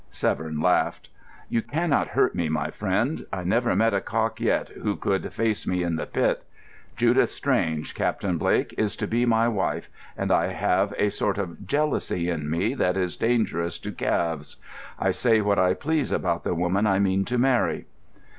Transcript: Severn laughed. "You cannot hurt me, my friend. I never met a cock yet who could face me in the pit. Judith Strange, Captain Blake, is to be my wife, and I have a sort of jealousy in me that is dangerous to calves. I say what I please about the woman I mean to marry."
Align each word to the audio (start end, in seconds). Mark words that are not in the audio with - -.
Severn 0.09 0.59
laughed. 0.59 1.09
"You 1.47 1.61
cannot 1.61 2.07
hurt 2.07 2.33
me, 2.33 2.49
my 2.49 2.71
friend. 2.71 3.23
I 3.31 3.43
never 3.43 3.75
met 3.75 3.93
a 3.93 4.01
cock 4.01 4.39
yet 4.39 4.69
who 4.69 4.95
could 4.95 5.31
face 5.31 5.67
me 5.67 5.83
in 5.83 5.95
the 5.95 6.07
pit. 6.07 6.43
Judith 6.95 7.29
Strange, 7.29 7.93
Captain 7.93 8.39
Blake, 8.39 8.73
is 8.79 8.95
to 8.95 9.05
be 9.05 9.27
my 9.27 9.47
wife, 9.47 9.91
and 10.17 10.31
I 10.31 10.47
have 10.47 10.91
a 10.97 11.09
sort 11.09 11.37
of 11.37 11.67
jealousy 11.67 12.31
in 12.31 12.49
me 12.49 12.73
that 12.73 12.97
is 12.97 13.15
dangerous 13.15 13.77
to 13.77 13.91
calves. 13.91 14.55
I 14.97 15.11
say 15.11 15.39
what 15.39 15.59
I 15.59 15.75
please 15.75 16.11
about 16.11 16.43
the 16.43 16.55
woman 16.55 16.87
I 16.87 16.97
mean 16.97 17.23
to 17.25 17.37
marry." 17.37 17.85